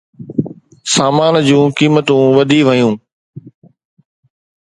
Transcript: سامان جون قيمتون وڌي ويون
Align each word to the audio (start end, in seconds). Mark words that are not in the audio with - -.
سامان 0.93 1.35
جون 1.47 1.65
قيمتون 1.77 2.23
وڌي 2.37 2.59
ويون 2.67 2.95